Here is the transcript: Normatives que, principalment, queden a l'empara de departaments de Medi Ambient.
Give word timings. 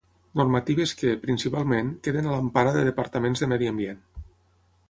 Normatives 0.39 0.93
que, 1.01 1.11
principalment, 1.25 1.91
queden 2.09 2.31
a 2.31 2.39
l'empara 2.39 2.75
de 2.79 2.85
departaments 2.91 3.45
de 3.45 3.51
Medi 3.53 3.73
Ambient. 3.75 4.05